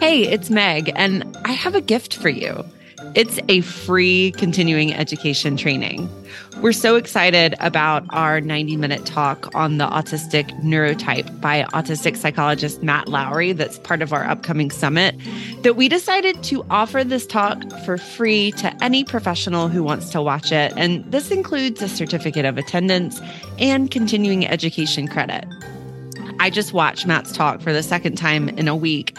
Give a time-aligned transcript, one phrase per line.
[0.00, 2.64] Hey, it's Meg, and I have a gift for you.
[3.16, 6.08] It's a free continuing education training.
[6.62, 12.80] We're so excited about our 90 minute talk on the autistic neurotype by autistic psychologist
[12.80, 15.16] Matt Lowry, that's part of our upcoming summit,
[15.62, 20.22] that we decided to offer this talk for free to any professional who wants to
[20.22, 20.72] watch it.
[20.76, 23.20] And this includes a certificate of attendance
[23.58, 25.44] and continuing education credit.
[26.40, 29.16] I just watched Matt's talk for the second time in a week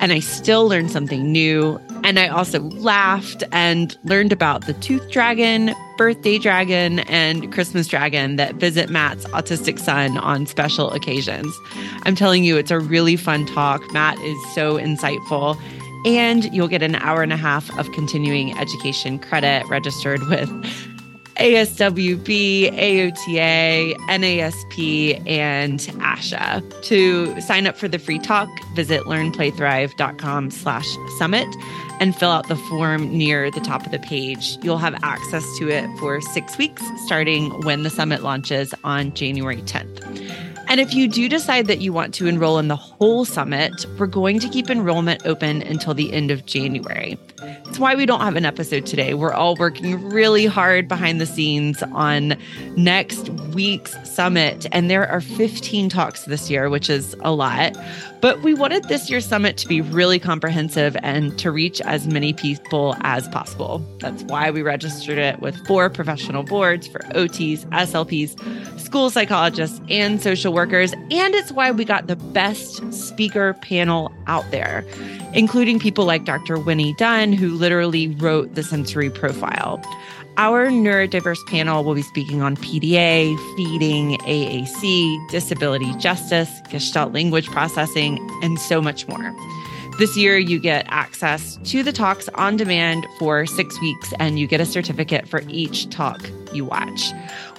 [0.00, 1.80] and I still learned something new.
[2.04, 8.36] And I also laughed and learned about the tooth dragon, birthday dragon, and Christmas dragon
[8.36, 11.52] that visit Matt's autistic son on special occasions.
[12.04, 13.82] I'm telling you, it's a really fun talk.
[13.92, 15.60] Matt is so insightful.
[16.04, 20.48] And you'll get an hour and a half of continuing education credit registered with
[21.38, 26.82] ASWB, AOTA, NASP, and ASHA.
[26.84, 30.86] To sign up for the free talk, visit learnplaythrive.com slash
[31.18, 31.48] summit
[32.00, 34.58] and fill out the form near the top of the page.
[34.62, 39.62] You'll have access to it for six weeks, starting when the summit launches on January
[39.62, 40.05] 10th.
[40.68, 44.06] And if you do decide that you want to enroll in the whole summit, we're
[44.06, 47.16] going to keep enrollment open until the end of January.
[47.38, 49.14] That's why we don't have an episode today.
[49.14, 52.36] We're all working really hard behind the scenes on
[52.76, 54.66] next week's summit.
[54.72, 57.76] And there are 15 talks this year, which is a lot.
[58.20, 62.32] But we wanted this year's summit to be really comprehensive and to reach as many
[62.32, 63.84] people as possible.
[64.00, 70.22] That's why we registered it with four professional boards for OTs, SLPs, school psychologists, and
[70.22, 70.92] social workers.
[70.92, 74.84] And it's why we got the best speaker panel out there,
[75.34, 76.58] including people like Dr.
[76.58, 79.80] Winnie Dunn, who literally wrote the sensory profile.
[80.38, 88.18] Our neurodiverse panel will be speaking on PDA, feeding, AAC, disability justice, Gestalt language processing,
[88.42, 89.34] and so much more.
[89.98, 94.46] This year, you get access to the talks on demand for six weeks, and you
[94.46, 96.20] get a certificate for each talk
[96.52, 97.12] you watch.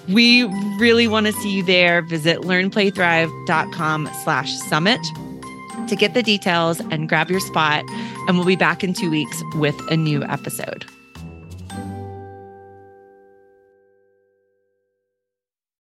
[0.07, 0.43] We
[0.79, 2.03] really want to see you there.
[2.03, 4.99] Visit learnplaythrive.com slash summit
[5.87, 7.83] to get the details and grab your spot.
[8.27, 10.85] And we'll be back in two weeks with a new episode.